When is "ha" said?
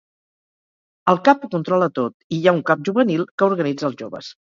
2.53-2.57